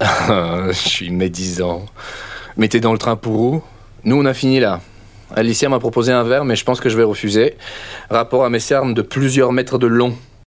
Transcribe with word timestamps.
je 0.68 0.72
suis 0.72 1.10
médisant. 1.10 1.86
Mettez 2.56 2.80
dans 2.80 2.92
le 2.92 2.98
train 2.98 3.16
pour 3.16 3.40
où? 3.40 3.62
Nous, 4.04 4.16
on 4.16 4.24
a 4.24 4.34
fini 4.34 4.60
là. 4.60 4.80
Alicia 5.34 5.68
m'a 5.68 5.78
proposé 5.78 6.12
un 6.12 6.22
verre, 6.22 6.44
mais 6.44 6.56
je 6.56 6.64
pense 6.64 6.80
que 6.80 6.88
je 6.88 6.96
vais 6.96 7.04
refuser. 7.04 7.56
Rapport 8.08 8.44
à 8.44 8.50
mes 8.50 8.60
cernes 8.60 8.94
de 8.94 9.02
plusieurs 9.02 9.52
mètres 9.52 9.78
de 9.78 9.86
long. 9.86 10.14